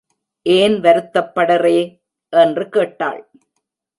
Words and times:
ஏன் 0.45 0.79
வருத்தப்படறே? 0.79 2.01
என்று 2.29 2.69
கேட்டாள். 2.69 3.29